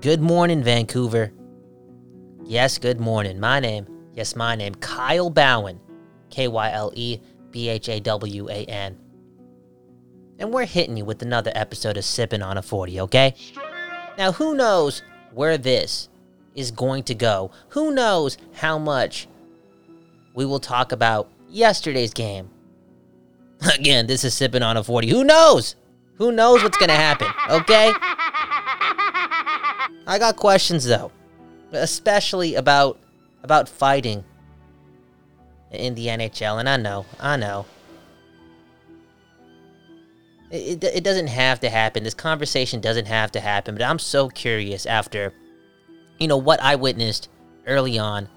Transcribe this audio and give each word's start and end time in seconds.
Good 0.00 0.20
morning, 0.20 0.62
Vancouver. 0.62 1.32
Yes, 2.44 2.78
good 2.78 3.00
morning. 3.00 3.40
My 3.40 3.58
name, 3.58 3.84
yes, 4.14 4.36
my 4.36 4.54
name, 4.54 4.76
Kyle 4.76 5.28
Bhawan. 5.28 5.80
K 6.30 6.46
Y 6.46 6.70
L 6.70 6.92
E 6.94 7.18
B 7.50 7.68
H 7.68 7.88
A 7.88 7.98
W 7.98 8.48
A 8.48 8.64
N. 8.66 8.96
And 10.38 10.52
we're 10.52 10.66
hitting 10.66 10.96
you 10.96 11.04
with 11.04 11.20
another 11.22 11.50
episode 11.56 11.96
of 11.96 12.04
Sipping 12.04 12.42
on 12.42 12.58
a 12.58 12.62
40, 12.62 13.00
okay? 13.00 13.34
Now, 14.16 14.30
who 14.30 14.54
knows 14.54 15.02
where 15.32 15.58
this 15.58 16.08
is 16.54 16.70
going 16.70 17.02
to 17.04 17.14
go? 17.16 17.50
Who 17.70 17.90
knows 17.92 18.38
how 18.52 18.78
much 18.78 19.26
we 20.32 20.44
will 20.44 20.60
talk 20.60 20.92
about 20.92 21.28
yesterday's 21.48 22.14
game? 22.14 22.50
Again, 23.74 24.06
this 24.06 24.22
is 24.22 24.32
Sipping 24.32 24.62
on 24.62 24.76
a 24.76 24.84
40. 24.84 25.08
Who 25.08 25.24
knows? 25.24 25.74
Who 26.18 26.30
knows 26.30 26.62
what's 26.62 26.78
going 26.78 26.90
to 26.90 26.94
happen, 26.94 27.28
okay? 27.50 27.92
I 30.08 30.18
got 30.18 30.36
questions 30.36 30.86
though, 30.86 31.12
especially 31.70 32.54
about 32.54 32.98
about 33.42 33.68
fighting 33.68 34.24
in 35.70 35.94
the 35.94 36.06
NHL, 36.06 36.58
and 36.58 36.66
I 36.66 36.78
know, 36.78 37.04
I 37.20 37.36
know. 37.36 37.66
It, 40.50 40.82
it, 40.82 40.96
it 40.96 41.04
doesn't 41.04 41.26
have 41.26 41.60
to 41.60 41.68
happen. 41.68 42.04
This 42.04 42.14
conversation 42.14 42.80
doesn't 42.80 43.04
have 43.04 43.30
to 43.32 43.40
happen, 43.40 43.74
but 43.74 43.84
I'm 43.84 43.98
so 43.98 44.30
curious 44.30 44.86
after, 44.86 45.34
you 46.18 46.26
know, 46.26 46.38
what 46.38 46.58
I 46.62 46.76
witnessed 46.76 47.28
early 47.66 47.98
on 47.98 48.30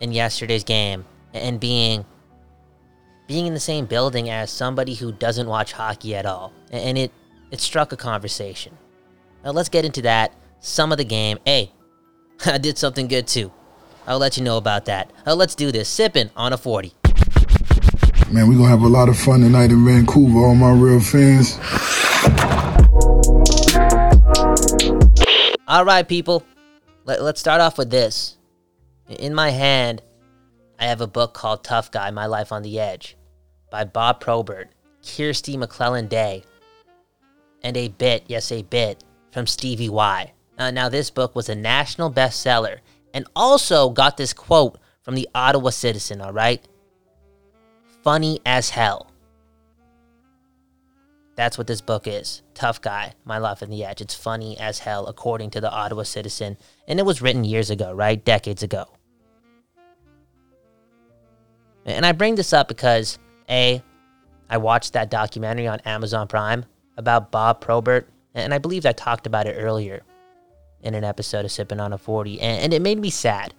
in 0.00 0.12
yesterday's 0.12 0.64
game 0.64 1.06
and 1.32 1.58
being 1.58 2.04
being 3.26 3.46
in 3.46 3.54
the 3.54 3.60
same 3.60 3.86
building 3.86 4.28
as 4.28 4.50
somebody 4.50 4.92
who 4.92 5.12
doesn't 5.12 5.46
watch 5.46 5.72
hockey 5.72 6.14
at 6.14 6.26
all. 6.26 6.52
And 6.70 6.98
it 6.98 7.10
it 7.50 7.60
struck 7.60 7.90
a 7.92 7.96
conversation. 7.96 8.76
Now 9.42 9.52
let's 9.52 9.70
get 9.70 9.86
into 9.86 10.02
that 10.02 10.34
some 10.60 10.92
of 10.92 10.98
the 10.98 11.04
game. 11.04 11.38
Hey, 11.44 11.72
I 12.46 12.58
did 12.58 12.78
something 12.78 13.08
good 13.08 13.26
too. 13.26 13.52
I'll 14.06 14.18
let 14.18 14.36
you 14.36 14.44
know 14.44 14.56
about 14.56 14.86
that. 14.86 15.12
Uh, 15.26 15.34
let's 15.34 15.54
do 15.54 15.72
this. 15.72 15.88
Sipping 15.88 16.30
on 16.36 16.52
a 16.52 16.56
40. 16.56 16.92
Man, 18.30 18.48
we're 18.48 18.54
going 18.54 18.58
to 18.58 18.68
have 18.68 18.82
a 18.82 18.88
lot 18.88 19.08
of 19.08 19.18
fun 19.18 19.40
tonight 19.40 19.70
in 19.70 19.84
Vancouver, 19.84 20.38
all 20.38 20.54
my 20.54 20.72
real 20.72 21.00
fans. 21.00 21.58
All 25.66 25.84
right, 25.84 26.06
people. 26.06 26.44
Let, 27.04 27.22
let's 27.22 27.40
start 27.40 27.60
off 27.60 27.76
with 27.76 27.90
this. 27.90 28.38
In 29.08 29.34
my 29.34 29.50
hand, 29.50 30.02
I 30.78 30.86
have 30.86 31.00
a 31.00 31.06
book 31.06 31.34
called 31.34 31.64
Tough 31.64 31.90
Guy 31.90 32.10
My 32.10 32.26
Life 32.26 32.52
on 32.52 32.62
the 32.62 32.78
Edge 32.78 33.16
by 33.70 33.84
Bob 33.84 34.20
Probert, 34.20 34.70
Kirstie 35.02 35.56
McLellan 35.56 36.08
Day, 36.08 36.44
and 37.62 37.76
a 37.76 37.88
bit, 37.88 38.24
yes, 38.28 38.50
a 38.52 38.62
bit, 38.62 39.04
from 39.32 39.46
Stevie 39.46 39.88
Y. 39.88 40.32
Uh, 40.60 40.70
now, 40.70 40.90
this 40.90 41.08
book 41.08 41.34
was 41.34 41.48
a 41.48 41.54
national 41.54 42.12
bestseller 42.12 42.80
and 43.14 43.26
also 43.34 43.88
got 43.88 44.18
this 44.18 44.34
quote 44.34 44.78
from 45.00 45.14
the 45.14 45.26
Ottawa 45.34 45.70
Citizen, 45.70 46.20
all 46.20 46.34
right? 46.34 46.62
Funny 48.04 48.40
as 48.44 48.68
hell. 48.68 49.10
That's 51.34 51.56
what 51.56 51.66
this 51.66 51.80
book 51.80 52.06
is. 52.06 52.42
Tough 52.52 52.82
Guy, 52.82 53.14
My 53.24 53.38
Life 53.38 53.62
on 53.62 53.70
the 53.70 53.86
Edge. 53.86 54.02
It's 54.02 54.14
funny 54.14 54.58
as 54.58 54.80
hell, 54.80 55.06
according 55.06 55.48
to 55.52 55.62
the 55.62 55.70
Ottawa 55.70 56.02
Citizen. 56.02 56.58
And 56.86 56.98
it 56.98 57.06
was 57.06 57.22
written 57.22 57.44
years 57.44 57.70
ago, 57.70 57.94
right? 57.94 58.22
Decades 58.22 58.62
ago. 58.62 58.84
And 61.86 62.04
I 62.04 62.12
bring 62.12 62.34
this 62.34 62.52
up 62.52 62.68
because, 62.68 63.18
A, 63.48 63.82
I 64.50 64.58
watched 64.58 64.92
that 64.92 65.10
documentary 65.10 65.66
on 65.66 65.80
Amazon 65.86 66.28
Prime 66.28 66.66
about 66.98 67.30
Bob 67.30 67.62
Probert, 67.62 68.10
and 68.34 68.52
I 68.52 68.58
believe 68.58 68.84
I 68.84 68.92
talked 68.92 69.26
about 69.26 69.46
it 69.46 69.54
earlier 69.54 70.02
in 70.82 70.94
an 70.94 71.04
episode 71.04 71.44
of 71.44 71.52
Sipping 71.52 71.80
on 71.80 71.92
a 71.92 71.98
40, 71.98 72.40
and, 72.40 72.64
and 72.64 72.74
it 72.74 72.82
made 72.82 72.98
me 72.98 73.10
sad. 73.10 73.54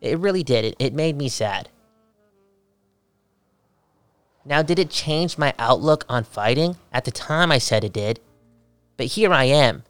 It 0.00 0.18
really 0.18 0.42
did. 0.42 0.64
It, 0.64 0.76
it 0.78 0.94
made 0.94 1.16
me 1.16 1.28
sad. 1.28 1.68
Now, 4.44 4.62
did 4.62 4.78
it 4.78 4.90
change 4.90 5.38
my 5.38 5.54
outlook 5.58 6.04
on 6.08 6.22
fighting? 6.22 6.76
At 6.92 7.04
the 7.04 7.10
time, 7.10 7.50
I 7.50 7.58
said 7.58 7.82
it 7.82 7.92
did. 7.92 8.20
But 8.96 9.06
here 9.06 9.32
I 9.32 9.44
am. 9.44 9.82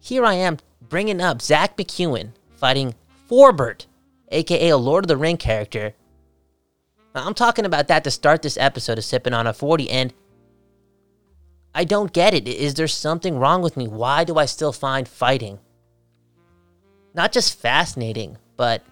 Here 0.00 0.24
I 0.24 0.34
am 0.34 0.58
bringing 0.80 1.20
up 1.20 1.40
Zack 1.40 1.76
MacEwen 1.76 2.32
fighting 2.56 2.94
Forbort, 3.28 3.86
aka 4.30 4.68
a 4.68 4.76
Lord 4.76 5.04
of 5.04 5.08
the 5.08 5.16
Ring 5.16 5.36
character. 5.36 5.94
I'm 7.14 7.34
talking 7.34 7.64
about 7.64 7.88
that 7.88 8.04
to 8.04 8.10
start 8.10 8.42
this 8.42 8.58
episode 8.58 8.98
of 8.98 9.04
Sipping 9.04 9.32
on 9.32 9.46
a 9.46 9.52
40, 9.52 9.90
and 9.90 10.12
I 11.76 11.84
don't 11.84 12.10
get 12.10 12.32
it. 12.32 12.48
Is 12.48 12.72
there 12.72 12.88
something 12.88 13.38
wrong 13.38 13.60
with 13.60 13.76
me? 13.76 13.86
Why 13.86 14.24
do 14.24 14.38
I 14.38 14.46
still 14.46 14.72
find 14.72 15.06
fighting 15.06 15.58
not 17.12 17.32
just 17.32 17.60
fascinating, 17.60 18.38
but 18.56 18.82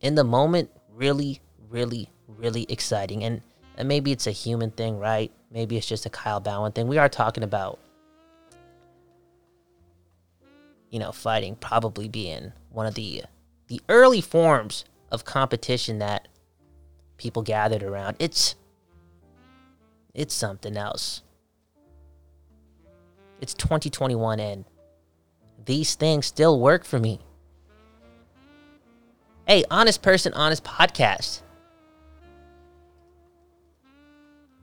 in 0.00 0.16
the 0.16 0.24
moment, 0.24 0.70
really, 0.92 1.40
really, 1.70 2.08
really 2.26 2.66
exciting? 2.68 3.22
And, 3.22 3.40
and 3.76 3.86
maybe 3.86 4.10
it's 4.10 4.26
a 4.26 4.32
human 4.32 4.72
thing, 4.72 4.98
right? 4.98 5.30
Maybe 5.52 5.76
it's 5.76 5.86
just 5.86 6.04
a 6.04 6.10
Kyle 6.10 6.40
Bhawan 6.40 6.74
thing. 6.74 6.88
We 6.88 6.98
are 6.98 7.08
talking 7.08 7.44
about, 7.44 7.78
you 10.90 10.98
know, 10.98 11.12
fighting 11.12 11.54
probably 11.54 12.08
being 12.08 12.52
one 12.70 12.86
of 12.86 12.94
the 12.94 13.22
the 13.68 13.80
early 13.88 14.20
forms 14.20 14.84
of 15.12 15.24
competition 15.24 16.00
that 16.00 16.26
people 17.16 17.42
gathered 17.42 17.84
around. 17.84 18.16
It's 18.18 18.56
it's 20.14 20.34
something 20.34 20.76
else. 20.76 21.22
It's 23.42 23.54
2021 23.54 24.38
and 24.38 24.64
these 25.64 25.96
things 25.96 26.26
still 26.26 26.60
work 26.60 26.84
for 26.84 27.00
me. 27.00 27.18
Hey, 29.48 29.64
honest 29.68 30.00
person, 30.00 30.32
honest 30.32 30.62
podcast. 30.62 31.42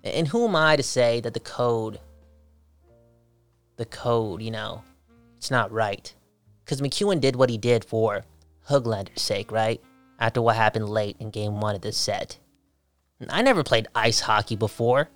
And 0.01 0.29
who 0.29 0.47
am 0.47 0.56
I 0.56 0.78
to 0.78 0.84
say 0.84 1.19
that 1.19 1.34
the 1.34 1.41
code, 1.41 2.00
the 3.75 3.84
code, 3.84 4.41
you 4.41 4.50
know, 4.50 4.81
it's 5.35 5.51
not 5.51 5.73
right? 5.73 6.16
Because 6.63 6.79
MacEwen 6.79 7.19
did 7.19 7.35
what 7.35 7.50
he 7.50 7.57
did 7.57 7.84
for 7.84 8.23
Hoglander's 8.69 9.22
sake, 9.22 9.51
right? 9.51 9.81
After 10.19 10.41
what 10.41 10.56
happened 10.56 10.88
late 10.88 11.17
in 11.19 11.31
game 11.31 11.59
one 11.59 11.75
of 11.75 11.81
this 11.81 11.97
set. 11.97 12.40
I 13.29 13.41
never 13.41 13.61
played 13.61 13.90
ice 13.94 14.22
hockey 14.22 14.56
before. 14.56 15.09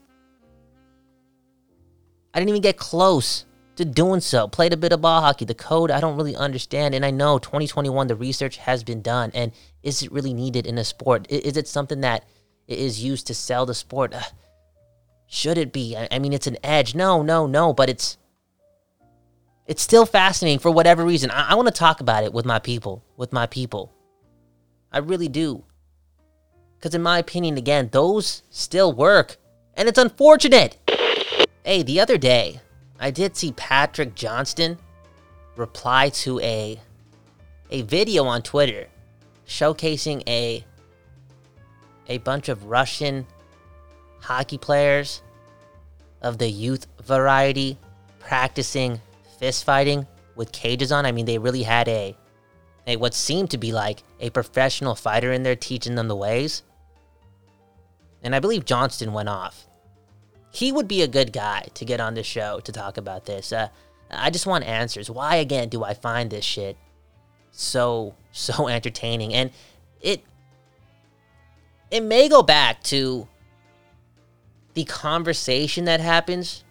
I 2.34 2.40
didn't 2.40 2.50
even 2.50 2.62
get 2.62 2.76
close 2.76 3.46
to 3.76 3.86
doing 3.86 4.20
so. 4.20 4.48
Played 4.48 4.74
a 4.74 4.78
bit 4.78 4.94
of 4.94 5.02
ball 5.02 5.22
hockey. 5.22 5.46
The 5.46 5.54
code 5.54 5.92
I 5.92 6.00
don't 6.00 6.18
really 6.18 6.36
understand, 6.36 6.94
and 6.96 7.06
I 7.06 7.12
know 7.12 7.40
2021 7.40 8.08
the 8.08 8.16
research 8.16 8.58
has 8.58 8.84
been 8.84 9.02
done, 9.02 9.32
and 9.34 9.52
is 9.82 10.04
it 10.04 10.12
really 10.12 10.34
needed 10.34 10.66
in 10.66 10.78
a 10.78 10.84
sport? 10.84 11.26
Is 11.30 11.58
it 11.58 11.68
something 11.68 12.02
that 12.02 12.26
is 12.68 13.04
used 13.04 13.28
to 13.28 13.34
sell 13.34 13.66
the 13.66 13.74
sport? 13.74 14.14
Uh, 14.14 14.22
should 15.28 15.58
it 15.58 15.74
be? 15.74 15.98
I 15.98 16.20
mean, 16.20 16.34
it's 16.34 16.48
an 16.48 16.58
edge. 16.64 16.94
No, 16.96 17.24
no, 17.24 17.48
no, 17.48 17.74
but 17.74 17.90
it's 17.90 18.18
it's 19.66 19.82
still 19.82 20.06
fascinating 20.06 20.60
for 20.60 20.72
whatever 20.72 21.06
reason. 21.06 21.32
I, 21.32 21.52
I 21.52 21.56
want 21.56 21.68
to 21.68 21.74
talk 21.74 22.02
about 22.02 22.24
it 22.24 22.34
with 22.34 22.46
my 22.46 22.60
people, 22.60 23.04
with 23.18 23.32
my 23.32 23.48
people. 23.48 23.94
I 24.92 25.00
really 25.00 25.30
do. 25.30 25.64
Because 26.78 26.94
in 26.94 27.02
my 27.02 27.18
opinion, 27.18 27.58
again, 27.58 27.90
those 27.92 28.44
still 28.50 28.92
work, 28.92 29.38
and 29.76 29.88
it's 29.88 29.98
unfortunate. 29.98 30.78
Hey, 31.64 31.82
the 31.82 32.02
other 32.02 32.18
day, 32.18 32.60
I 33.04 33.12
did 33.12 33.36
see 33.36 33.52
Patrick 33.52 34.16
Johnston 34.16 34.78
reply 35.58 36.08
to 36.24 36.40
a 36.40 36.80
a 37.70 37.82
video 37.82 38.24
on 38.24 38.42
Twitter 38.42 38.88
showcasing 39.46 40.24
a 40.26 40.64
a 42.08 42.20
bunch 42.20 42.48
of 42.48 42.68
Russian 42.68 43.28
hockey 44.22 44.58
players 44.58 45.22
of 46.22 46.38
the 46.38 46.48
youth 46.48 46.88
variety 47.04 47.78
practicing 48.22 49.02
fist 49.38 49.66
fighting 49.66 50.08
with 50.38 50.54
cages 50.54 50.94
on. 50.94 51.06
I 51.06 51.12
mean, 51.12 51.26
they 51.26 51.38
really 51.38 51.64
had 51.64 51.90
a 51.90 52.16
a 52.88 52.96
what 52.96 53.14
seemed 53.14 53.52
to 53.52 53.58
be 53.58 53.74
like 53.74 54.02
a 54.22 54.30
professional 54.30 54.96
fighter 54.96 55.34
in 55.34 55.44
there 55.44 55.58
teaching 55.58 55.96
them 55.96 56.08
the 56.08 56.16
ways. 56.16 56.64
And 58.24 58.34
I 58.34 58.40
believe 58.40 58.64
Johnston 58.64 59.12
went 59.12 59.28
off 59.28 59.68
he 60.54 60.72
would 60.72 60.88
be 60.88 61.02
a 61.02 61.08
good 61.08 61.34
guy 61.34 61.66
to 61.74 61.84
get 61.84 62.00
on 62.00 62.14
the 62.14 62.24
show 62.24 62.60
to 62.60 62.72
talk 62.72 62.98
about 62.98 63.26
this. 63.26 63.52
Uh, 63.52 63.70
I 64.12 64.30
just 64.30 64.46
want 64.46 64.64
answers. 64.64 65.10
Why 65.10 65.38
again 65.38 65.68
do 65.68 65.84
I 65.84 65.96
find 65.96 66.30
this 66.30 66.46
shit 66.46 66.78
so 67.52 68.16
so 68.32 68.68
entertaining? 68.68 69.34
And 69.34 69.52
it 70.00 70.24
it 71.90 72.02
may 72.02 72.30
go 72.30 72.44
back 72.44 72.84
to 72.84 73.28
the 74.76 74.86
conversation 74.86 75.86
that 75.86 76.00
happens 76.00 76.64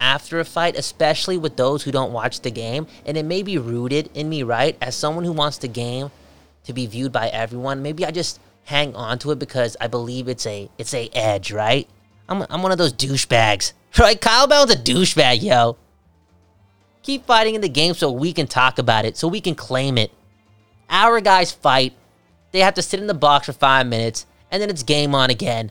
after 0.00 0.38
a 0.38 0.44
fight, 0.44 0.76
especially 0.76 1.36
with 1.36 1.56
those 1.56 1.82
who 1.82 1.90
don't 1.90 2.12
watch 2.12 2.40
the 2.40 2.50
game, 2.50 2.86
and 3.06 3.16
it 3.16 3.24
may 3.24 3.42
be 3.42 3.58
rooted 3.58 4.10
in 4.14 4.28
me, 4.28 4.42
right? 4.42 4.76
As 4.80 4.94
someone 4.96 5.24
who 5.24 5.32
wants 5.32 5.58
the 5.58 5.68
game 5.68 6.10
to 6.64 6.72
be 6.72 6.86
viewed 6.86 7.12
by 7.12 7.28
everyone, 7.28 7.82
maybe 7.82 8.04
I 8.04 8.10
just 8.10 8.40
hang 8.64 8.94
on 8.94 9.18
to 9.20 9.30
it 9.32 9.38
because 9.38 9.76
I 9.80 9.88
believe 9.88 10.28
it's 10.28 10.46
a 10.46 10.68
it's 10.78 10.94
a 10.94 11.08
edge, 11.12 11.50
right? 11.50 11.88
I'm, 12.28 12.44
I'm 12.48 12.62
one 12.62 12.72
of 12.72 12.78
those 12.78 12.92
douchebags. 12.92 13.72
Right? 13.96 14.20
Kyle 14.20 14.48
Bell's 14.48 14.72
a 14.72 14.76
douchebag, 14.76 15.40
yo. 15.40 15.76
Keep 17.04 17.26
fighting 17.26 17.54
in 17.54 17.60
the 17.60 17.68
game 17.68 17.94
so 17.94 18.10
we 18.10 18.32
can 18.32 18.48
talk 18.48 18.80
about 18.80 19.04
it, 19.04 19.16
so 19.16 19.28
we 19.28 19.40
can 19.40 19.54
claim 19.54 19.98
it. 19.98 20.10
Our 20.90 21.20
guys 21.20 21.52
fight. 21.52 21.92
They 22.50 22.58
have 22.58 22.74
to 22.74 22.82
sit 22.82 22.98
in 22.98 23.06
the 23.06 23.14
box 23.14 23.46
for 23.46 23.52
five 23.52 23.86
minutes, 23.86 24.26
and 24.50 24.60
then 24.60 24.68
it's 24.68 24.82
game 24.82 25.14
on 25.14 25.30
again. 25.30 25.70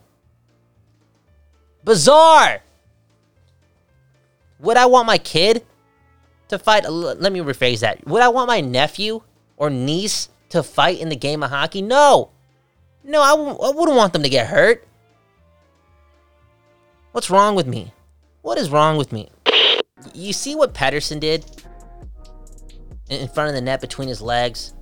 Bizarre! 1.83 2.61
Would 4.59 4.77
I 4.77 4.85
want 4.85 5.07
my 5.07 5.17
kid 5.17 5.65
to 6.47 6.57
fight? 6.57 6.89
Let 6.89 7.33
me 7.33 7.41
rephrase 7.41 7.81
that. 7.81 8.07
Would 8.07 8.21
I 8.21 8.29
want 8.29 8.47
my 8.47 8.61
nephew 8.61 9.21
or 9.57 9.69
niece 9.69 10.29
to 10.49 10.63
fight 10.63 10.99
in 10.99 11.09
the 11.09 11.17
game 11.17 11.43
of 11.43 11.49
hockey? 11.49 11.81
No. 11.81 12.29
No, 13.03 13.21
I 13.21 13.31
w- 13.31 13.57
I 13.57 13.71
wouldn't 13.71 13.97
want 13.97 14.13
them 14.13 14.23
to 14.23 14.29
get 14.29 14.47
hurt. 14.47 14.87
What's 17.13 17.29
wrong 17.29 17.53
with 17.53 17.67
me? 17.67 17.93
What 18.41 18.57
is 18.57 18.71
wrong 18.71 18.97
with 18.97 19.11
me? 19.11 19.29
You 20.15 20.33
see 20.33 20.55
what 20.55 20.73
Pettersson 20.73 21.19
did? 21.19 21.45
In 23.07 23.27
front 23.27 23.49
of 23.49 23.55
the 23.55 23.61
net 23.61 23.81
between 23.81 24.07
his 24.07 24.19
legs? 24.19 24.73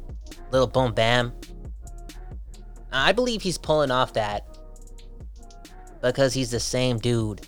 Little 0.49 0.67
boom 0.67 0.93
bam. 0.93 1.33
I 2.89 3.11
believe 3.11 3.41
he's 3.41 3.57
pulling 3.57 3.91
off 3.91 4.13
that 4.13 4.47
because 6.01 6.33
he's 6.33 6.51
the 6.51 6.59
same 6.61 6.99
dude 6.99 7.45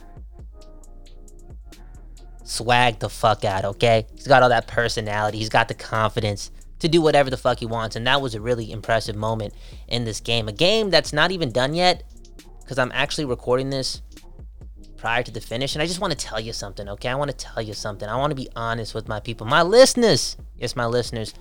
swag 2.44 3.00
the 3.00 3.09
fuck 3.09 3.45
out, 3.45 3.63
okay? 3.63 4.06
He's 4.15 4.27
got 4.27 4.44
all 4.44 4.50
that 4.50 4.68
personality. 4.68 5.38
He's 5.38 5.47
got 5.47 5.69
the 5.69 5.74
confidence 5.74 6.51
to 6.80 6.89
do 6.89 7.01
whatever 7.01 7.30
the 7.30 7.38
fuck 7.38 7.59
he 7.59 7.65
wants. 7.65 7.95
And 7.95 8.06
that 8.06 8.21
was 8.21 8.35
a 8.35 8.41
really 8.41 8.69
impressive 8.69 9.15
moment 9.15 9.53
in 9.88 10.03
this 10.03 10.19
game. 10.19 10.50
A 10.50 10.51
game 10.51 10.89
that's 10.89 11.13
not 11.13 11.31
even 11.31 11.53
done 11.53 11.74
yet 11.74 12.03
because 12.59 12.77
I'm 12.77 12.91
actually 12.94 13.25
recording 13.25 13.69
this 13.69 14.01
prior 15.04 15.22
to 15.22 15.32
the 15.32 15.42
finish. 15.42 15.76
And 15.76 15.82
I 15.82 15.86
just 15.86 16.00
want 16.00 16.18
to 16.18 16.18
tell 16.18 16.40
you 16.40 16.54
something, 16.54 16.88
okay? 16.88 17.10
I 17.10 17.16
want 17.16 17.30
to 17.30 17.36
tell 17.36 17.62
you 17.62 17.74
something. 17.74 18.08
I 18.08 18.16
want 18.16 18.32
to 18.32 18.36
be 18.36 18.48
honest 18.56 18.96
with 18.96 19.10
my 19.10 19.20
people, 19.20 19.46
my 19.46 19.62
listeners. 19.62 20.38
Yes, 20.56 20.78
my 20.78 20.86
listeners. 20.86 21.34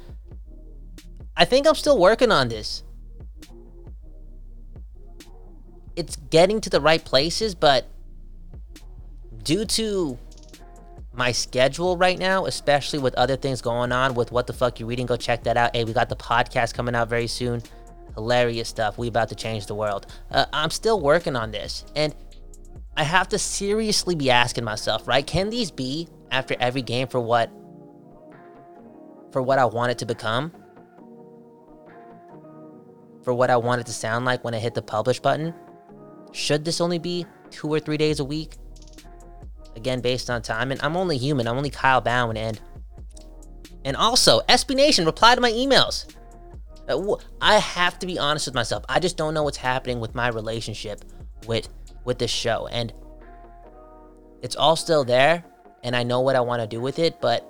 I 1.36 1.44
think 1.44 1.68
I'm 1.68 1.76
still 1.76 1.96
working 1.96 2.32
on 2.32 2.48
this. 2.48 2.82
It's 5.94 6.16
getting 6.16 6.60
to 6.62 6.70
the 6.70 6.80
right 6.80 7.04
places, 7.04 7.54
but 7.54 7.86
due 9.44 9.64
to 9.64 10.18
my 11.12 11.30
schedule 11.30 11.96
right 11.96 12.18
now, 12.18 12.46
especially 12.46 12.98
with 12.98 13.14
other 13.14 13.36
things 13.36 13.60
going 13.60 13.92
on 13.92 14.14
with 14.14 14.32
what 14.32 14.48
the 14.48 14.52
fuck 14.52 14.80
you 14.80 14.86
reading. 14.86 15.06
Go 15.06 15.16
check 15.16 15.44
that 15.44 15.56
out. 15.56 15.76
Hey, 15.76 15.84
we 15.84 15.92
got 15.92 16.08
the 16.08 16.16
podcast 16.16 16.74
coming 16.74 16.96
out 16.96 17.08
very 17.08 17.28
soon. 17.28 17.62
Hilarious 18.14 18.68
stuff. 18.68 18.98
We 18.98 19.06
about 19.06 19.28
to 19.28 19.36
change 19.36 19.66
the 19.66 19.76
world. 19.76 20.06
Uh, 20.32 20.46
I'm 20.52 20.70
still 20.70 21.00
working 21.00 21.36
on 21.36 21.52
this, 21.52 21.84
and 21.94 22.12
I 22.96 23.04
have 23.04 23.28
to 23.28 23.38
seriously 23.38 24.14
be 24.14 24.30
asking 24.30 24.64
myself, 24.64 25.08
right? 25.08 25.26
Can 25.26 25.50
these 25.50 25.70
be 25.70 26.08
after 26.30 26.54
every 26.60 26.82
game 26.82 27.08
for 27.08 27.20
what 27.20 27.50
for 29.30 29.40
what 29.40 29.58
I 29.58 29.64
want 29.64 29.92
it 29.92 29.98
to 29.98 30.06
become? 30.06 30.52
For 33.22 33.32
what 33.32 33.50
I 33.50 33.56
want 33.56 33.80
it 33.80 33.86
to 33.86 33.92
sound 33.92 34.24
like 34.24 34.44
when 34.44 34.54
I 34.54 34.58
hit 34.58 34.74
the 34.74 34.82
publish 34.82 35.20
button? 35.20 35.54
Should 36.32 36.64
this 36.64 36.80
only 36.80 36.98
be 36.98 37.24
two 37.50 37.68
or 37.68 37.80
three 37.80 37.96
days 37.96 38.20
a 38.20 38.24
week? 38.24 38.56
again 39.76 40.00
based 40.00 40.30
on 40.30 40.42
time. 40.42 40.70
And 40.70 40.80
I'm 40.82 40.96
only 40.96 41.18
human. 41.18 41.46
I'm 41.46 41.56
only 41.56 41.70
Kyle 41.70 42.02
Bhawan. 42.02 42.36
And 42.36 42.60
and 43.84 43.96
also, 43.96 44.40
SB 44.42 44.76
Nation, 44.76 45.04
reply 45.04 45.34
to 45.34 45.40
my 45.40 45.50
emails. 45.50 46.14
Uh, 46.88 47.16
I 47.40 47.58
have 47.58 47.98
to 47.98 48.06
be 48.06 48.18
honest 48.18 48.46
with 48.46 48.54
myself. 48.54 48.84
I 48.88 49.00
just 49.00 49.16
don't 49.16 49.34
know 49.34 49.42
what's 49.42 49.56
happening 49.56 49.98
with 49.98 50.14
my 50.14 50.28
relationship 50.28 51.04
with 51.46 51.68
with 52.04 52.18
this 52.18 52.30
show, 52.30 52.66
and 52.66 52.92
it's 54.42 54.56
all 54.56 54.76
still 54.76 55.04
there. 55.04 55.44
And 55.84 55.96
I 55.96 56.04
know 56.04 56.20
what 56.20 56.36
I 56.36 56.40
want 56.40 56.62
to 56.62 56.68
do 56.68 56.80
with 56.80 56.98
it, 56.98 57.20
but 57.20 57.44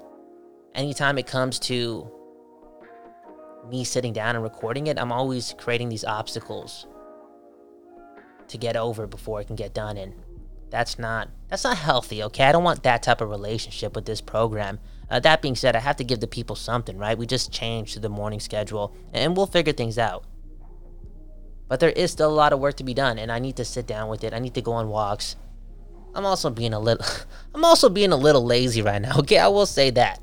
anytime 0.75 1.19
it 1.19 1.27
comes 1.27 1.59
to 1.61 2.11
me 3.69 3.85
sitting 3.85 4.13
down 4.13 4.37
and 4.37 4.43
recording 4.43 4.87
it, 4.87 4.99
I'm 4.99 5.13
always 5.13 5.55
creating 5.59 5.89
these 5.91 6.05
obstacles 6.05 6.87
to 8.49 8.59
get 8.59 8.77
over 8.77 9.07
before 9.07 9.41
it 9.41 9.47
can 9.47 9.57
get 9.57 9.75
done. 9.75 9.97
And 9.97 10.15
that's 10.71 10.99
not 10.99 11.29
that's 11.49 11.65
not 11.65 11.77
healthy, 11.77 12.23
okay? 12.23 12.45
I 12.45 12.53
don't 12.53 12.65
want 12.65 12.83
that 12.83 13.03
type 13.03 13.21
of 13.21 13.29
relationship 13.29 13.95
with 13.95 14.07
this 14.07 14.23
program. 14.23 14.79
Uh, 15.11 15.21
that 15.21 15.43
being 15.43 15.55
said, 15.55 15.77
I 15.77 15.81
have 15.81 15.97
to 15.97 16.05
give 16.05 16.21
the 16.21 16.27
people 16.27 16.57
something, 16.57 16.97
right? 16.97 17.17
We 17.17 17.27
just 17.27 17.53
changed 17.53 17.93
to 17.95 18.01
the 18.01 18.09
morning 18.09 18.41
schedule, 18.41 18.95
and 19.13 19.37
we'll 19.37 19.47
figure 19.47 19.75
things 19.75 19.99
out. 19.99 20.25
But 21.73 21.81
there 21.81 21.89
is 21.89 22.11
still 22.11 22.31
a 22.31 22.35
lot 22.35 22.53
of 22.53 22.59
work 22.59 22.77
to 22.77 22.85
be 22.85 22.93
done, 22.93 23.19
and 23.19 23.33
I 23.33 23.39
need 23.39 23.57
to 23.57 23.65
sit 23.65 23.87
down 23.87 24.11
with 24.11 24.25
it. 24.25 24.35
I 24.35 24.41
need 24.41 24.53
to 24.57 24.61
go 24.61 24.73
on 24.73 24.91
walks. 24.91 25.37
I'm 26.15 26.27
also 26.27 26.51
being 26.51 26.75
a 26.75 26.79
little, 26.79 27.03
I'm 27.55 27.65
also 27.65 27.89
being 27.89 28.13
a 28.13 28.17
little 28.17 28.45
lazy 28.45 28.83
right 28.83 29.01
now. 29.01 29.17
Okay, 29.21 29.39
I 29.39 29.49
will 29.49 29.65
say 29.65 29.89
that. 29.89 30.21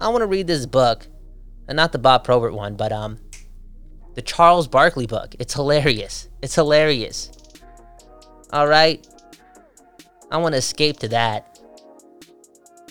I 0.00 0.08
want 0.08 0.22
to 0.22 0.26
read 0.26 0.48
this 0.48 0.66
book, 0.66 1.06
and 1.68 1.76
not 1.76 1.92
the 1.92 2.00
Bob 2.00 2.24
Probert 2.24 2.54
one, 2.54 2.74
but 2.74 2.90
um, 2.90 3.20
the 4.14 4.22
Charles 4.22 4.66
Barkley 4.66 5.06
book. 5.06 5.36
It's 5.38 5.54
hilarious. 5.54 6.28
It's 6.42 6.56
hilarious. 6.56 7.30
All 8.52 8.66
right. 8.66 9.06
I 10.28 10.38
want 10.38 10.54
to 10.54 10.58
escape 10.58 10.98
to 10.98 11.08
that. 11.10 11.60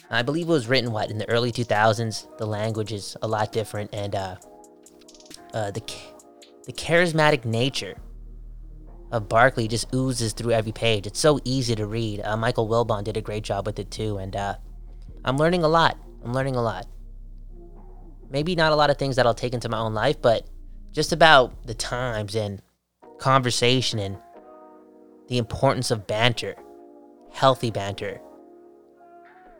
I 0.10 0.22
believe 0.22 0.48
it 0.48 0.54
was 0.54 0.70
written 0.70 0.94
what 0.94 1.12
in 1.12 1.18
the 1.18 1.28
early 1.28 1.52
2000s. 1.52 2.38
The 2.38 2.46
language 2.46 2.94
is 2.94 3.18
a 3.22 3.28
lot 3.28 3.52
different, 3.52 3.94
and 3.94 4.16
uh, 4.16 4.36
uh, 5.54 5.72
the 5.72 5.82
the 6.70 6.74
charismatic 6.74 7.46
nature 7.46 7.96
of 9.12 9.28
Barkley 9.28 9.68
just 9.68 9.92
oozes 9.92 10.34
through 10.34 10.52
every 10.52 10.72
page. 10.72 11.08
It's 11.08 11.20
so 11.20 11.40
easy 11.44 11.74
to 11.74 11.88
read. 11.88 12.22
Uh, 12.24 12.38
Michael 12.38 12.70
Wilbon 12.70 13.04
did 13.04 13.18
a 13.18 13.22
great 13.22 13.44
job 13.44 13.66
with 13.66 13.80
it 13.80 13.90
too, 13.90 14.20
and 14.20 14.36
uh, 14.36 14.54
I'm 15.26 15.38
learning 15.38 15.64
a 15.64 15.68
lot. 15.68 15.98
I'm 16.24 16.32
learning 16.32 16.56
a 16.56 16.62
lot. 16.62 16.86
Maybe 18.30 18.54
not 18.54 18.72
a 18.72 18.76
lot 18.76 18.92
of 18.92 19.00
things 19.00 19.16
that 19.16 19.26
I'll 19.26 19.34
take 19.34 19.56
into 19.56 19.68
my 19.68 19.80
own 19.80 19.96
life, 19.96 20.22
but 20.22 20.48
just 20.92 21.12
about 21.12 21.66
the 21.66 21.74
times 21.74 22.36
and 22.36 22.62
conversation 23.18 23.98
and 23.98 24.20
the 25.28 25.40
importance 25.40 25.90
of 25.90 26.06
banter 26.06 26.54
healthy 27.32 27.72
banter. 27.72 28.22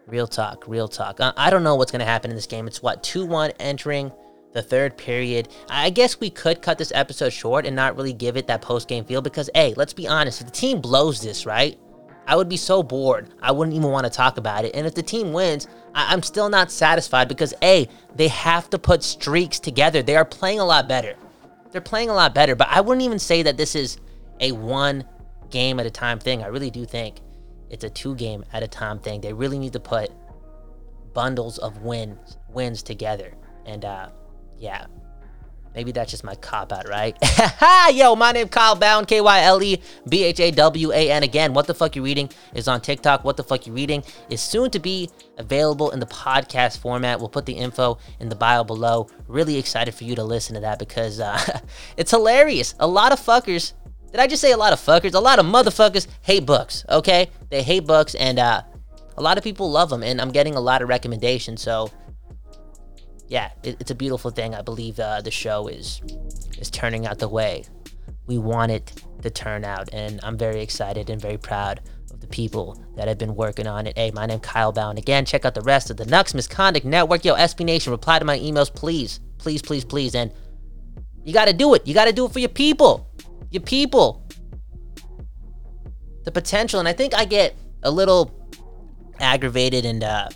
Real 0.06 0.28
talk, 0.28 0.68
real 0.68 0.88
talk. 0.88 1.18
I 1.20 1.50
don't 1.50 1.64
know 1.64 1.74
what's 1.74 1.92
going 1.92 2.02
to 2.02 2.06
happen 2.06 2.30
in 2.30 2.36
this 2.36 2.46
game. 2.46 2.68
It's 2.68 2.84
what, 2.84 3.02
2 3.02 3.26
1 3.26 3.52
entering 3.60 4.12
the 4.54 4.62
third 4.62 4.98
period. 4.98 5.50
I 5.70 5.90
guess 5.90 6.20
we 6.20 6.30
could 6.30 6.62
cut 6.62 6.78
this 6.78 6.92
episode 6.96 7.32
short 7.32 7.66
and 7.66 7.76
not 7.76 7.96
really 7.96 8.14
give 8.14 8.38
it 8.38 8.48
that 8.48 8.62
post 8.62 8.88
game 8.88 9.06
feel 9.06 9.22
because, 9.22 9.50
hey, 9.54 9.74
let's 9.78 9.94
be 9.94 10.08
honest, 10.08 10.42
if 10.42 10.48
the 10.48 10.54
team 10.54 10.82
blows 10.82 11.22
this, 11.22 11.46
right? 11.46 11.80
I 12.28 12.36
would 12.36 12.50
be 12.50 12.58
so 12.58 12.84
bored. 12.84 13.34
I 13.42 13.52
wouldn't 13.52 13.76
even 13.76 13.90
want 13.90 14.06
to 14.06 14.12
talk 14.12 14.38
about 14.38 14.64
it. 14.64 14.76
And 14.76 14.86
if 14.86 14.94
the 14.94 15.02
team 15.02 15.34
wins, 15.34 15.68
I- 15.96 16.14
am 16.14 16.22
still 16.22 16.48
not 16.50 16.70
satisfied 16.72 17.28
because, 17.28 17.54
A, 17.64 17.88
they 18.16 18.28
have 18.28 18.70
to 18.70 18.78
put 18.78 19.02
streaks 19.04 19.60
together. 19.60 20.04
They 20.04 20.16
are 20.16 20.26
playing 20.26 20.60
a 20.60 20.66
lot 20.66 20.88
better. 20.88 21.16
They're 21.72 21.82
playing 21.82 22.10
a 22.10 22.14
lot 22.14 22.36
better, 22.36 22.56
but 22.56 22.68
I 22.70 22.82
wouldn't 22.82 23.04
even 23.04 23.20
say 23.20 23.44
that 23.44 23.58
this 23.58 23.76
is 23.76 23.98
a 24.40 24.52
one 24.52 25.06
game 25.50 25.80
at 25.80 25.86
a 25.86 25.92
time 25.92 26.20
thing. 26.20 26.44
I 26.44 26.48
really 26.48 26.70
do 26.70 26.86
think 26.86 27.22
it's 27.70 27.84
a 27.84 27.90
two 27.90 28.16
game 28.16 28.44
at 28.54 28.64
a 28.64 28.68
time 28.68 29.00
thing. 29.00 29.22
They 29.22 29.34
really 29.34 29.60
need 29.60 29.74
to 29.74 29.80
put 29.80 30.12
bundles 31.14 31.58
of 31.58 31.82
wins 31.82 32.38
wins 32.50 32.84
together. 32.84 33.34
And 33.66 33.86
uh 33.86 34.10
yeah. 34.60 34.86
Maybe 35.76 35.92
that's 35.92 36.10
just 36.10 36.24
my 36.24 36.34
cop 36.36 36.74
out, 36.74 36.90
right? 36.90 37.16
Yo, 37.94 38.16
my 38.16 38.32
name 38.32 38.50
Kyle 38.50 38.76
Bhawan, 38.76 39.08
K 39.08 39.22
Y 39.22 39.42
L 39.44 39.62
E 39.62 39.80
B 40.10 40.24
H 40.24 40.40
A 40.40 40.52
W 40.52 40.92
A 40.92 41.12
N. 41.12 41.22
Again, 41.22 41.54
What 41.54 41.68
the 41.68 41.76
Fuck 41.76 41.96
You 41.96 42.04
Reading 42.04 42.30
is 42.56 42.68
on 42.68 42.82
TikTok. 42.82 43.24
What 43.24 43.38
the 43.38 43.44
Fuck 43.44 43.68
You 43.68 43.74
Reading 43.74 44.04
is 44.30 44.42
soon 44.42 44.72
to 44.72 44.80
be 44.80 45.12
available 45.38 45.92
in 45.92 46.00
the 46.00 46.08
podcast 46.08 46.80
format. 46.80 47.20
We'll 47.20 47.30
put 47.30 47.46
the 47.46 47.54
info 47.54 48.00
in 48.20 48.30
the 48.30 48.36
bio 48.36 48.64
below. 48.64 49.10
Really 49.28 49.58
excited 49.58 49.94
for 49.94 50.06
you 50.06 50.16
to 50.16 50.24
listen 50.24 50.56
to 50.56 50.62
that 50.62 50.80
because 50.80 51.20
uh, 51.20 51.40
it's 51.98 52.12
hilarious. 52.12 52.74
A 52.80 52.88
lot 52.88 53.12
of 53.12 53.20
fuckers 53.20 53.74
did 54.12 54.20
I 54.20 54.28
just 54.28 54.42
say 54.42 54.52
a 54.52 54.58
lot 54.58 54.74
of 54.74 54.80
fuckers? 54.80 55.14
A 55.14 55.20
lot 55.20 55.38
of 55.38 55.46
motherfuckers 55.46 56.08
hate 56.22 56.46
books, 56.46 56.84
okay? 56.90 57.30
They 57.50 57.62
hate 57.62 57.86
books, 57.86 58.16
and 58.16 58.40
uh, 58.40 58.64
a 59.18 59.22
lot 59.22 59.38
of 59.38 59.44
people 59.44 59.70
love 59.70 59.90
them, 59.90 60.02
and 60.02 60.20
I'm 60.20 60.32
getting 60.32 60.56
a 60.56 60.60
lot 60.60 60.82
of 60.82 60.90
recommendations. 60.90 61.62
So, 61.62 61.92
yeah, 63.30 63.52
it, 63.64 63.78
it's 63.80 63.92
a 63.92 63.96
beautiful 63.96 64.32
thing. 64.32 64.54
I 64.54 64.62
believe 64.62 65.00
uh, 65.00 65.22
the 65.22 65.32
show 65.32 65.68
is 65.68 66.02
is 66.58 66.70
turning 66.70 67.06
out 67.06 67.20
the 67.20 67.30
way 67.30 67.66
we 68.28 68.38
want 68.38 68.72
it 68.72 69.02
to 69.22 69.30
turn 69.30 69.64
out, 69.64 69.90
and 69.94 70.20
I'm 70.24 70.38
very 70.38 70.62
excited 70.62 71.10
and 71.10 71.22
very 71.22 71.38
proud 71.38 71.82
of 72.12 72.20
the 72.20 72.28
people 72.28 72.84
that 72.96 73.08
have 73.08 73.18
been 73.18 73.36
working 73.36 73.68
on 73.68 73.88
it. 73.88 73.98
Hey, 73.98 74.12
my 74.12 74.26
name 74.26 74.40
Kyle 74.40 74.74
Bhawan. 74.74 74.98
Again, 74.98 75.26
check 75.26 75.46
out 75.46 75.56
the 75.56 75.62
rest 75.62 75.90
of 75.90 75.98
the 75.98 76.06
Nucks 76.06 76.34
Misconduct 76.34 76.86
Network. 76.86 77.24
Yo, 77.24 77.36
SB 77.36 77.66
Nation, 77.66 77.92
reply 77.92 78.20
to 78.20 78.26
my 78.26 78.38
emails, 78.40 78.74
please, 78.74 79.20
please, 79.38 79.62
please, 79.62 79.86
please, 79.86 80.16
and 80.16 80.34
you 81.24 81.34
got 81.34 81.46
to 81.46 81.54
do 81.54 81.74
it. 81.74 81.86
You 81.86 81.94
got 81.94 82.06
to 82.06 82.14
do 82.14 82.26
it 82.26 82.34
for 82.34 82.40
your 82.40 82.50
people 82.50 83.10
your 83.52 83.62
people, 83.64 84.28
the 86.24 86.32
potential. 86.32 86.80
And 86.80 86.88
I 86.88 86.94
think 86.94 87.14
I 87.14 87.26
get 87.26 87.56
a 87.84 87.92
little 87.92 88.36
aggravated 89.20 89.86
and 89.86 90.04
uh, 90.04 90.30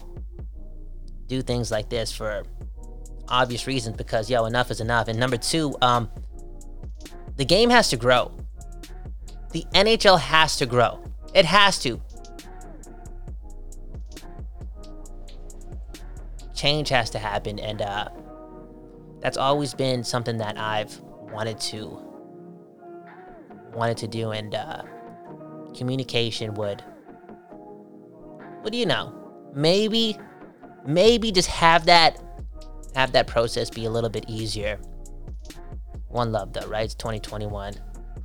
do 1.28 1.42
things 1.42 1.72
like 1.72 1.90
this 1.90 2.12
for 2.12 2.44
obvious 3.34 3.68
reasons 3.68 3.98
because, 3.98 4.30
yo, 4.30 4.46
enough 4.46 4.72
is 4.72 4.80
enough. 4.80 5.08
And 5.08 5.20
number 5.20 5.38
two, 5.38 5.76
um, 5.82 6.10
the 7.36 7.46
game 7.46 7.70
has 7.70 7.90
to 7.90 7.98
grow. 7.98 8.32
The 9.52 9.66
NHL 9.74 10.20
has 10.20 10.58
to 10.58 10.66
grow. 10.66 11.04
It 11.34 11.46
has 11.46 11.80
to. 11.80 12.02
change 16.64 16.88
has 16.88 17.10
to 17.10 17.20
happen, 17.20 17.60
and 17.60 17.82
uh, 17.82 18.08
that's 19.20 19.36
always 19.36 19.74
been 19.74 20.02
something 20.02 20.38
that 20.38 20.58
I've 20.58 20.98
wanted 21.34 21.60
to 21.72 22.00
wanted 23.74 23.98
to 23.98 24.08
do, 24.08 24.32
and 24.32 24.56
uh, 24.56 24.84
communication 25.76 26.54
would 26.54 26.82
What 28.62 28.72
do 28.72 28.78
you 28.78 28.86
know 28.86 29.14
maybe 29.54 30.18
maybe 30.86 31.34
just 31.34 31.50
have 31.50 31.86
that 31.88 32.22
have 32.96 33.12
that 33.14 33.28
process 33.28 33.70
be 33.70 33.86
a 33.86 33.90
little 33.90 34.10
bit 34.10 34.26
easier. 34.28 34.80
One 36.08 36.32
love 36.32 36.54
though, 36.54 36.68
right? 36.68 36.86
It's 36.86 36.96
2021. 36.96 37.74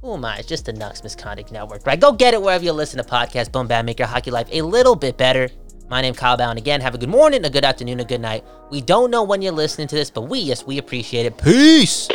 Who 0.01 0.15
am 0.15 0.25
I? 0.25 0.37
It's 0.39 0.49
just 0.49 0.67
the 0.67 0.73
Nucks 0.73 1.03
Misconduct 1.03 1.51
Network, 1.51 1.85
right? 1.87 1.99
Go 1.99 2.13
get 2.13 2.35
it 2.35 2.41
wherever 2.41 2.65
you 2.65 2.73
listen 2.73 3.03
to 3.03 3.05
podcasts. 3.05 3.51
Boom, 3.51 3.67
bam, 3.67 3.87
make 3.87 3.99
your 3.99 4.09
hockey 4.09 4.31
life 4.31 4.49
a 4.53 4.63
little 4.63 4.95
bit 4.95 5.17
better. 5.17 5.49
My 5.89 6.03
name 6.03 6.15
Kyle 6.15 6.37
Bhawan. 6.37 6.59
Again, 6.59 6.83
have 6.83 6.95
a 6.95 6.99
good 6.99 7.09
morning, 7.09 7.45
a 7.45 7.51
good 7.51 7.65
afternoon, 7.65 8.01
a 8.01 8.05
good 8.05 8.21
night. 8.21 8.45
We 8.71 8.83
don't 8.83 9.11
know 9.11 9.23
when 9.23 9.41
you're 9.41 9.53
listening 9.53 9.89
to 9.89 9.97
this, 9.97 10.11
but 10.11 10.23
we, 10.23 10.39
yes, 10.41 10.67
we 10.67 10.77
appreciate 10.79 11.25
it. 11.25 11.39
Peace. 11.39 12.09